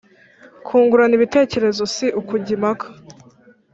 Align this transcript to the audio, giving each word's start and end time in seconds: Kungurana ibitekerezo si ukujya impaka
Kungurana 0.65 1.13
ibitekerezo 1.19 1.83
si 1.95 2.05
ukujya 2.19 2.51
impaka 2.57 2.87